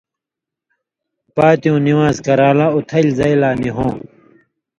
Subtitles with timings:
[1.35, 3.93] پاتیوں نِوان٘ز کران٘لہ اُتھل زئ لا نی ہوں